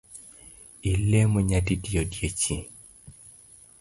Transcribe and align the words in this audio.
Ilemo 0.91 1.37
nyadidi 1.49 1.89
odiechieng’? 2.01 2.67